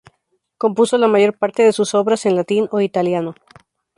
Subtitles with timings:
[0.57, 3.35] Compuso la mayor parte de sus obras en latín o en italiano.